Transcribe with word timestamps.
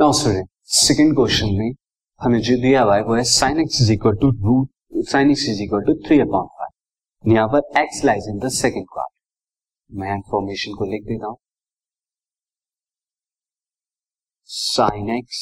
Now 0.00 0.12
student 0.12 0.48
second 0.72 1.14
question 1.16 1.46
में 1.58 1.70
हमें 2.20 2.40
जो 2.40 2.56
दिया 2.62 2.82
हुआ 2.82 2.96
है, 2.96 3.02
वो 3.02 3.14
है 3.14 3.22
sine 3.24 3.60
x 3.60 3.80
is 3.82 3.90
equal 3.92 4.16
to 4.16 4.28
root 4.44 5.06
sine 5.08 5.30
x 5.30 5.44
is 5.48 5.62
equal 5.62 5.80
to 5.86 5.94
three 6.06 6.18
upon 6.20 6.46
five 6.58 7.32
यहाँ 7.32 7.48
पर 7.54 7.80
x 7.80 8.04
lies 8.04 8.28
in 8.30 8.38
the 8.38 8.48
second 8.56 8.86
quarter 8.92 9.96
मैं 10.00 10.14
इंफॉर्मेशन 10.16 10.74
को 10.74 10.84
लिख 10.92 11.02
देता 11.06 11.26
हूँ. 11.26 11.36
Sine 14.48 15.10
x 15.16 15.40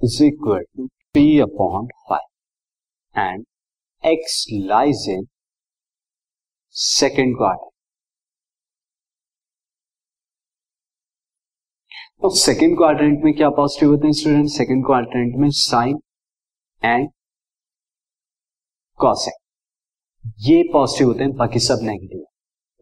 is 0.00 0.22
equal 0.24 0.64
to 0.76 0.86
three 0.86 1.26
upon 1.40 1.86
five 2.10 3.22
and 3.22 3.44
x 4.04 4.44
lies 4.74 5.08
in 5.10 5.26
second 6.76 7.36
quarter 7.36 7.70
तो 12.24 12.28
second 12.30 12.76
quadrant 12.76 13.24
में 13.24 13.32
क्या 13.36 13.48
पॉजिटिव 13.56 13.90
होते 13.90 14.06
हैं 14.06 14.12
स्टूडेंट 14.18 14.48
सेकेंड 14.50 14.84
क्वाड्रेंट 14.86 15.34
में 15.38 15.48
साइन 15.52 15.98
एंड 16.82 17.08
कॉसेक 19.00 19.34
ये 20.46 20.62
पॉजिटिव 20.72 21.06
होते 21.08 21.22
हैं, 21.24 21.32
बाकी 21.32 21.60
सब 21.60 21.82
नेगेटिव 21.82 22.22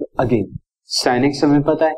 तो 0.01 0.07
अगेन 0.25 0.59
साइन 0.91 1.25
एक्स 1.25 1.43
हमें 1.45 1.63
पता 1.63 1.87
है। 1.87 1.95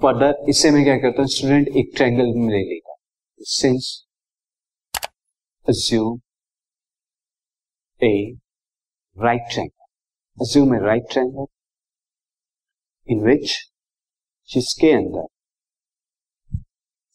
फर्दर 0.00 0.50
इससे 0.50 0.70
मैं 0.70 0.82
क्या 0.84 0.96
करता 0.96 1.22
हूँ 1.22 1.28
स्टूडेंट 1.34 1.68
एक 1.76 1.92
ट्रायंगल 1.96 2.34
में 2.38 2.48
ले 2.48 2.62
लेगा 2.72 2.96
since 3.40 3.92
assume 5.66 6.18
a 8.00 8.12
right 9.16 9.48
triangle. 9.52 9.88
Assume 10.38 10.74
a 10.74 10.82
right 10.88 11.08
triangle 11.14 11.48
in 13.08 13.24
which, 13.28 13.56
जिसके 14.50 14.92
अंदर 14.92 15.26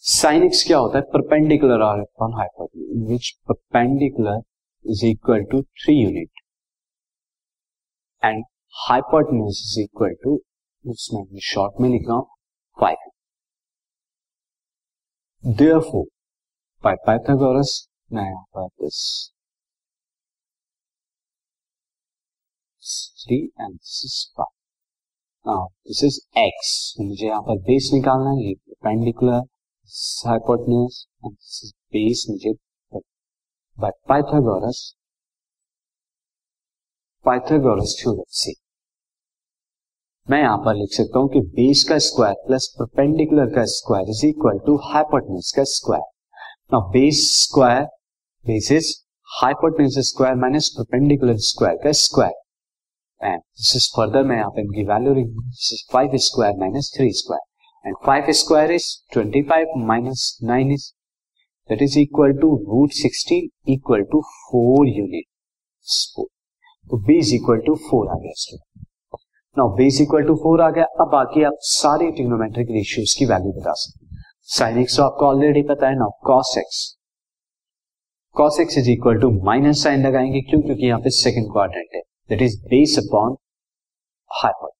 साइन 0.03 0.43
एक्स 0.43 0.63
क्या 0.67 0.77
होता 0.77 0.97
है? 0.97 1.03
Perpendicular 1.13 1.81
are 1.83 1.99
upon 1.99 2.33
hypotenuse 2.37 3.09
which 3.09 3.29
perpendicular 3.49 4.39
is 4.85 5.05
equal 5.05 5.43
to 5.51 5.61
three 5.61 5.95
unit 5.95 6.41
and 8.23 8.43
hypotenuse 8.87 9.59
is 9.65 9.79
equal 9.81 10.15
to 10.23 10.35
इसमें 10.85 11.39
शॉर्ट 11.49 11.81
में 11.81 11.89
लिख 11.89 12.07
रहा 12.07 12.17
हूँ 12.17 12.27
फाइव 12.77 13.09
देयरफॉर 15.43 16.05
बाय 16.83 16.95
पाइथागोरस 17.05 17.75
मैं 18.13 18.23
यहाँ 18.23 18.43
पर 18.55 18.67
this 18.83 18.99
three 23.23 23.37
and 23.61 23.73
this 23.73 24.01
is 24.05 24.19
five 24.37 25.65
this 25.87 26.03
is 26.03 26.19
x 26.39 26.73
मुझे 27.01 27.25
यहाँ 27.27 27.41
पर 27.43 27.61
बेस 27.63 27.89
निकालना 27.93 28.29
है, 28.31 28.47
ये 28.47 28.53
perpendicular 28.55 29.41
hypotenuse 30.23 31.07
and 31.21 31.33
this 31.33 31.61
is 31.63 31.73
base 31.91 32.25
मुझे 32.29 32.53
but 33.77 33.93
Pythagoras. 34.07 34.79
Pythagoras 37.25 37.95
theorem 37.99 38.25
से 38.41 38.53
मैं 40.27 40.41
यहाँ 40.41 40.57
पर 40.65 40.75
लिख 40.75 40.93
सकता 40.93 41.19
हूँ 41.19 41.29
कि 41.29 41.39
बेस 41.55 41.83
का 41.89 41.97
स्क्वायर 41.99 42.33
प्लस 42.47 42.67
परपेंडिकुलर 42.79 43.53
का 43.55 43.63
square 43.71 44.09
is 44.09 44.25
equal 44.25 44.59
to 44.65 44.75
hypotenuse 44.83 45.51
का 45.55 45.63
square 45.71 46.03
now 46.73 46.89
base 46.91 47.21
square 47.33 47.83
base 48.45 48.71
is 48.71 48.93
hypotenuse 49.29 49.99
square 50.07 50.35
minus 50.43 50.69
perpendicular 50.77 51.37
square 51.47 51.77
का 51.83 51.91
square 51.99 53.27
and 53.27 53.39
this 53.39 53.75
is 53.75 53.89
further 53.97 54.23
मैं 54.23 54.37
यहाँ 54.37 54.51
पे 54.55 54.61
इनकी 54.61 54.83
वैल्यू 54.87 55.13
लिख 55.13 55.27
this 55.37 55.73
is 55.73 55.83
5 55.95 56.17
square 56.27 56.59
minus 56.59 56.91
3 56.97 57.11
square 57.21 57.50
and 57.85 57.95
5 58.05 58.29
square 58.35 58.71
is 58.71 58.87
25 59.13 59.75
minus 59.91 60.25
9 60.41 60.71
is, 60.71 60.93
that 61.69 61.81
is 61.81 61.97
equal 61.97 62.33
to 62.41 62.49
root 62.71 62.93
16 62.93 63.49
equal 63.75 64.03
to 64.11 64.21
4 64.51 64.85
unit 64.87 65.27
तो 66.91 66.97
b 67.07 67.17
is 67.21 67.31
equal 67.35 67.61
to 67.65 67.75
4 67.87 68.07
आ 68.09 68.17
गया 68.23 68.33
student 68.41 68.85
now 69.57 69.75
b 69.77 69.87
is 69.91 69.99
equal 70.03 70.27
to 70.27 70.35
4 70.43 70.61
आ 70.61 70.69
गया। 70.77 70.85
अब 71.01 71.09
बाकी 71.11 71.43
आप 71.43 71.57
सारे 71.69 72.11
ट्रिग्नोमेट्रिक 72.11 72.67
रेशियोज 72.71 73.13
की 73.19 73.25
वैल्यू 73.31 73.51
बता 73.59 73.73
सकते 73.83 74.19
साइन 74.55 74.77
एक्स 74.79 74.97
तो 74.97 75.03
आपको 75.03 75.25
ऑलरेडी 75.25 75.61
पता 75.69 75.87
है। 75.87 75.95
Now 75.95 76.11
cos 76.27 76.53
x 76.57 76.79
cos 78.35 78.59
x 78.61 78.77
is 78.77 78.89
equal 78.91 79.19
to 79.21 79.29
minus 79.45 79.83
sine 79.83 80.05
लगाएँगे। 80.07 80.41
क्यों? 80.41 80.61
क्योंकि 80.61 80.85
यहाँ 80.85 80.99
पे 81.01 81.09
सेकंड 81.09 81.51
क्वाड्रेंट 81.51 81.95
है। 81.95 82.01
That 82.29 82.41
is 82.41 82.61
base 82.69 82.97
upon 82.99 83.35
hypot 84.43 84.71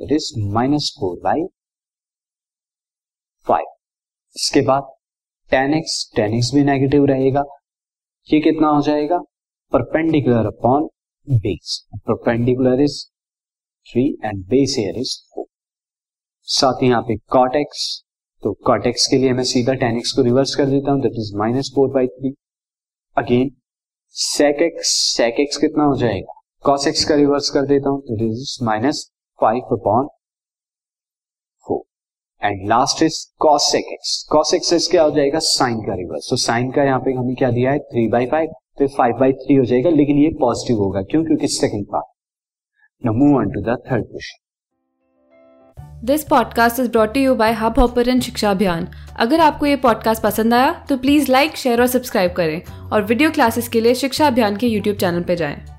that 0.00 0.12
is 0.12 0.32
minus 0.54 0.94
four 1.00 1.18
by 1.24 1.42
five 3.46 3.66
इसके 4.36 4.60
बाद 4.66 4.92
टेन 5.50 5.74
एक्स 5.74 5.94
टेन 6.16 6.34
एक्स 6.34 6.50
भी 6.54 6.64
नेगेटिव 6.64 7.04
रहेगा। 7.06 7.44
ये 8.28 8.40
कितना 8.40 8.68
हो 8.68 8.82
जाएगा? 8.82 9.18
Perpendicular 9.72 10.46
upon 10.46 10.88
base 11.26 11.80
perpendicular 11.98 12.80
is 12.82 13.02
three 13.86 14.06
and 14.24 14.44
base 14.48 14.76
here 14.78 14.98
is 14.98 15.16
four 15.34 15.46
साथ 16.48 16.82
ही 16.82 16.88
यहाँ 16.88 17.02
पे 17.02 17.16
कॉट 17.32 17.56
एक्स 17.56 17.82
तो 18.42 18.52
कॉट 18.66 18.86
एक्स 18.86 19.06
के 19.06 19.18
लिए 19.18 19.32
मैं 19.32 19.44
सीधा 19.44 19.72
टेन 19.80 19.96
एक्स 19.98 20.12
को 20.12 20.22
रिवर्स 20.22 20.54
कर 20.54 20.66
देता 20.66 20.92
हूँ। 20.92 21.00
That 21.02 21.18
is 21.18 21.34
minus 21.38 21.70
four 21.74 21.88
by 21.94 22.06
three 22.08 22.34
again 23.16 23.50
sec 24.14 24.62
x 24.62 24.88
sec 25.16 25.40
x 25.40 25.56
कितना 25.56 25.84
हो 25.84 25.96
जाएगा? 25.96 26.40
कॉस 26.64 26.86
एक्स 26.86 27.04
का 27.04 27.14
रिवर्स 27.14 27.50
कर 27.50 27.66
देता 27.66 27.90
हूँ। 27.90 28.00
That 28.02 28.22
is 28.22 28.56
minus 28.64 29.06
five 29.38 29.76
upon 29.76 30.08
and 32.42 32.68
last 32.68 33.02
is 33.02 33.16
cosec 33.38 33.92
x 33.92 34.22
cosec 34.30 34.62
x 34.72 34.88
क्या 34.90 35.02
हो 35.02 35.10
जाएगा? 35.10 35.38
साइन 35.40 35.80
का 35.80 35.94
रिवर्स 35.94 36.26
तो 36.30 36.36
साइन 36.38 36.70
का 36.70 36.84
यहाँ 36.84 37.00
पे 37.00 37.12
हमें 37.12 37.34
क्या 37.36 37.50
दिया 37.50 37.72
है? 37.72 37.78
थ्री 37.80 38.06
बाई 38.08 38.26
फाइव 38.26 38.52
तो 38.78 38.86
फाइव 38.88 39.16
बाई 39.16 39.32
थ्री 39.32 39.56
हो 39.56 39.64
जाएगा, 39.64 39.90
लेकिन 39.90 40.18
ये 40.18 40.28
पॉजिटिव 40.40 40.76
होगा। 40.76 41.02
क्यों? 41.02 41.24
क्योंकि 41.24 41.48
second 41.48 41.86
part 41.86 43.06
now 43.06 43.14
move 43.14 43.36
on 43.38 43.50
to 43.50 43.60
the 43.62 43.76
third 43.90 44.04
question 44.04 44.38
this 46.04 46.24
podcast 46.24 46.80
is 46.80 46.90
brought 46.90 47.16
you 47.16 47.34
by 47.34 47.52
Hubhopper 47.78 48.20
Shiksha 48.20 48.50
Abhiyan 48.50 48.88
अगर 49.16 49.40
आपको 49.40 49.66
ये 49.66 49.76
पॉडकास्ट 49.76 50.22
पसंद 50.22 50.54
आया 50.54 50.72
तो 50.88 50.96
प्लीज़ 50.96 51.30
लाइक 51.32 51.56
शेयर 51.56 51.80
और 51.80 51.86
सब्सक्राइब 51.86 52.32
करें। 52.32 52.62
और 52.92 53.02
वीडियो 53.02 53.30
क्लासेस 53.30 53.68
के 53.68 53.80
लिए 53.80 53.94
शिक्षा 53.94 54.26
अभियान 54.26 54.56
के 54.56 54.66
यूट्यूब 54.66 54.96
चैनल 54.96 55.22
पर 55.22 55.34
जाएँ। 55.34 55.71